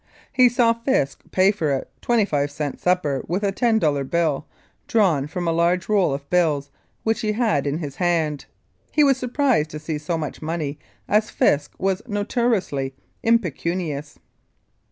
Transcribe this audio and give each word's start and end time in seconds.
He 0.33 0.49
saw 0.49 0.73
Fisk 0.73 1.21
pay 1.29 1.51
for 1.51 1.71
a 1.71 1.85
twenty 2.01 2.25
five 2.25 2.49
cent 2.49 2.79
supper 2.79 3.23
with 3.27 3.43
a 3.43 3.51
ten 3.51 3.77
dollar 3.77 4.03
bill, 4.03 4.47
drawn 4.87 5.27
from 5.27 5.47
a 5.47 5.51
large 5.51 5.87
roll 5.87 6.11
of 6.11 6.27
bills 6.31 6.71
which 7.03 7.19
he 7.21 7.33
had 7.33 7.67
in 7.67 7.77
his 7.77 7.97
hand. 7.97 8.45
He 8.91 9.03
was 9.03 9.17
surprised 9.17 9.69
to 9.69 9.79
see 9.79 9.99
so 9.99 10.17
much 10.17 10.41
money 10.41 10.79
as 11.07 11.29
Fisk 11.29 11.75
was 11.77 12.01
notoriously 12.07 12.95
impecunious. 13.21 14.17